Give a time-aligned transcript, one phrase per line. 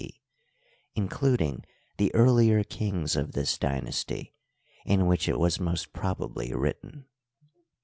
[0.01, 0.19] c),
[0.95, 1.63] including
[1.97, 4.33] the earlier kings of this dynasty,
[4.83, 7.05] in which it was most probably written.